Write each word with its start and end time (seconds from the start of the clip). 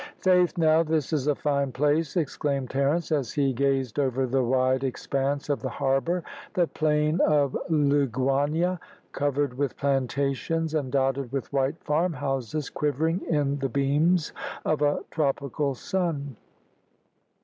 "Faith, 0.17 0.57
now, 0.57 0.81
this 0.81 1.13
is 1.13 1.27
a 1.27 1.35
fine 1.35 1.71
place!" 1.71 2.17
exclaimed 2.17 2.71
Terence, 2.71 3.11
as 3.11 3.33
he 3.33 3.53
gazed 3.53 3.99
over 3.99 4.25
the 4.25 4.43
wide 4.43 4.83
expanse 4.83 5.47
of 5.47 5.61
the 5.61 5.69
harbour, 5.69 6.23
the 6.55 6.65
plain 6.65 7.19
of 7.21 7.55
Liguania 7.69 8.79
covered 9.11 9.53
with 9.55 9.77
plantations, 9.77 10.73
and 10.73 10.91
dotted 10.91 11.31
with 11.31 11.53
white 11.53 11.77
farm 11.83 12.13
houses 12.13 12.67
quivering 12.71 13.21
in 13.29 13.59
the 13.59 13.69
beams 13.69 14.33
of 14.65 14.81
a 14.81 15.01
tropical 15.11 15.75
sun. 15.75 16.35